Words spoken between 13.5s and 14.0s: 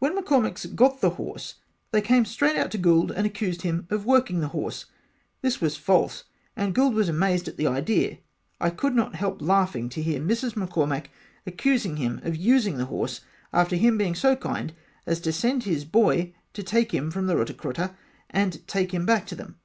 after him